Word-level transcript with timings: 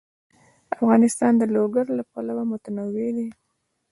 افغانستان 0.75 1.33
د 1.37 1.43
لوگر 1.55 1.85
له 1.97 2.03
پلوه 2.11 2.43
متنوع 2.51 3.09
دی. 3.17 3.29